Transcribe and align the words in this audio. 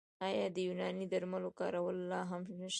آیا 0.27 0.45
د 0.55 0.57
یوناني 0.67 1.05
درملو 1.13 1.49
کارول 1.59 1.97
لا 2.11 2.21
هم 2.31 2.41
نشته؟ 2.59 2.69